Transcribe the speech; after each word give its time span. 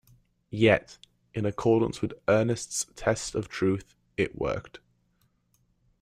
Yet, 0.49 0.97
in 1.35 1.45
accordance 1.45 2.01
with 2.01 2.13
Ernest's 2.27 2.87
test 2.95 3.35
of 3.35 3.47
truth, 3.49 3.93
it 4.17 4.35
worked. 4.35 4.79